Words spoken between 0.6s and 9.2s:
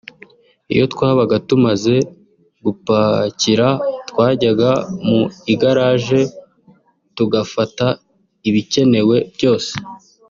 Iyo twabaga tumaze gupakira twajyaga mu igarage tugafata ibikenenewe